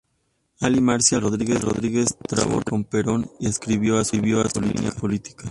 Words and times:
Allí 0.61 0.81
Marcial 0.81 1.21
Rodríguez 1.21 1.59
trabó 2.27 2.45
relación 2.45 2.63
con 2.63 2.83
Perón 2.85 3.29
y 3.39 3.45
adscribió 3.45 3.99
a 3.99 4.03
su 4.03 4.19
línea 4.59 4.89
política. 4.99 5.37